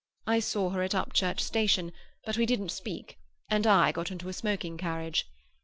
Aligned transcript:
I 0.25 0.39
saw 0.39 0.71
her 0.71 0.81
at 0.81 0.95
Upchurch 0.95 1.39
Station, 1.39 1.91
but 2.25 2.35
we 2.35 2.47
didn't 2.47 2.69
speak, 2.71 3.19
and 3.51 3.67
I 3.67 3.91
got 3.91 4.09
into 4.09 4.29
a 4.29 4.33
smoking 4.33 4.75
carriage. 4.75 5.27